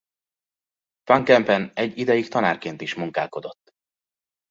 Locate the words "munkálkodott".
2.95-3.73